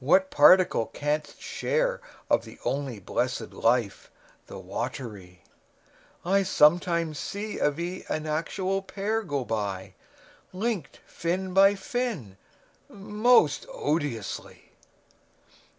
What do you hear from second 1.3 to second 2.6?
share Of the